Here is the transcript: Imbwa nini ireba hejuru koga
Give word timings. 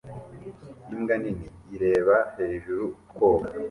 Imbwa 0.93 1.13
nini 1.21 1.45
ireba 1.75 2.15
hejuru 2.37 2.83
koga 3.15 3.47